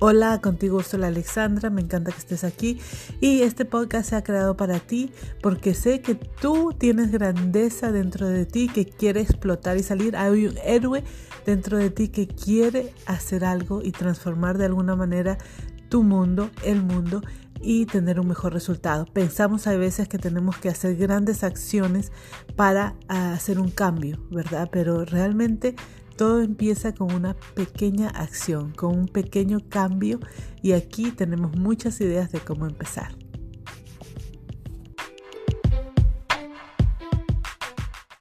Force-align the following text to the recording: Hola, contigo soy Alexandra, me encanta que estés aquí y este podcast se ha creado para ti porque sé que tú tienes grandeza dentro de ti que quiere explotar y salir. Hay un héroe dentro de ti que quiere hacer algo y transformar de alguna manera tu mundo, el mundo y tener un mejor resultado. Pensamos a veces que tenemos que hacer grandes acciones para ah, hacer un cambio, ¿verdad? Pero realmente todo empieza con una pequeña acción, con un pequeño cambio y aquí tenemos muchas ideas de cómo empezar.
Hola, 0.00 0.40
contigo 0.40 0.80
soy 0.84 1.02
Alexandra, 1.02 1.70
me 1.70 1.80
encanta 1.80 2.12
que 2.12 2.18
estés 2.18 2.44
aquí 2.44 2.78
y 3.20 3.42
este 3.42 3.64
podcast 3.64 4.10
se 4.10 4.14
ha 4.14 4.22
creado 4.22 4.56
para 4.56 4.78
ti 4.78 5.10
porque 5.42 5.74
sé 5.74 6.02
que 6.02 6.14
tú 6.14 6.72
tienes 6.78 7.10
grandeza 7.10 7.90
dentro 7.90 8.28
de 8.28 8.46
ti 8.46 8.68
que 8.68 8.86
quiere 8.86 9.22
explotar 9.22 9.76
y 9.76 9.82
salir. 9.82 10.16
Hay 10.16 10.46
un 10.46 10.56
héroe 10.58 11.02
dentro 11.44 11.78
de 11.78 11.90
ti 11.90 12.10
que 12.10 12.28
quiere 12.28 12.94
hacer 13.06 13.44
algo 13.44 13.82
y 13.82 13.90
transformar 13.90 14.56
de 14.56 14.66
alguna 14.66 14.94
manera 14.94 15.36
tu 15.88 16.04
mundo, 16.04 16.48
el 16.62 16.80
mundo 16.80 17.20
y 17.60 17.86
tener 17.86 18.20
un 18.20 18.28
mejor 18.28 18.52
resultado. 18.52 19.04
Pensamos 19.06 19.66
a 19.66 19.76
veces 19.76 20.06
que 20.06 20.18
tenemos 20.18 20.58
que 20.58 20.68
hacer 20.68 20.94
grandes 20.94 21.42
acciones 21.42 22.12
para 22.54 22.94
ah, 23.08 23.32
hacer 23.32 23.58
un 23.58 23.70
cambio, 23.70 24.24
¿verdad? 24.30 24.68
Pero 24.70 25.04
realmente 25.04 25.74
todo 26.18 26.42
empieza 26.42 26.92
con 26.92 27.14
una 27.14 27.34
pequeña 27.54 28.08
acción, 28.08 28.72
con 28.72 28.98
un 28.98 29.06
pequeño 29.06 29.60
cambio 29.68 30.18
y 30.60 30.72
aquí 30.72 31.12
tenemos 31.12 31.56
muchas 31.56 32.00
ideas 32.00 32.32
de 32.32 32.40
cómo 32.40 32.66
empezar. 32.66 33.14